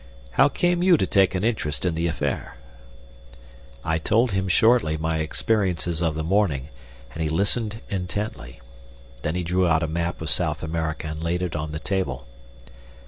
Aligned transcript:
How 0.31 0.47
came 0.49 0.81
you 0.81 0.97
to 0.97 1.05
take 1.05 1.35
an 1.35 1.43
interest 1.43 1.85
in 1.85 1.93
the 1.93 2.07
affair?" 2.07 2.55
I 3.85 3.99
told 3.99 4.31
him 4.31 4.47
shortly 4.47 4.97
my 4.97 5.19
experiences 5.19 6.01
of 6.01 6.15
the 6.15 6.23
morning, 6.23 6.69
and 7.13 7.21
he 7.21 7.29
listened 7.29 7.81
intently. 7.87 8.61
Then 9.21 9.35
he 9.35 9.43
drew 9.43 9.67
out 9.67 9.83
a 9.83 9.87
map 9.87 10.19
of 10.19 10.31
South 10.31 10.63
America 10.63 11.05
and 11.05 11.21
laid 11.23 11.43
it 11.43 11.55
on 11.55 11.71
the 11.71 11.77
table. 11.77 12.25